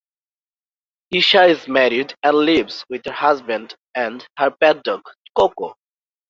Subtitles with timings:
[1.11, 5.03] Isha is married and lives with her husband and her pet dog
[5.35, 5.75] Coco.